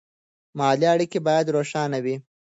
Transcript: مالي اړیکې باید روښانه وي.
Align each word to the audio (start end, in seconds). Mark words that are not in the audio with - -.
مالي 0.57 0.85
اړیکې 0.93 1.19
باید 1.27 1.53
روښانه 1.55 1.99
وي. 2.03 2.15